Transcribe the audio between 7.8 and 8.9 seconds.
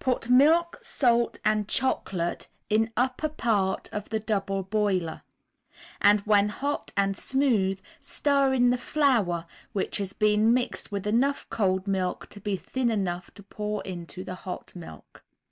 stir in the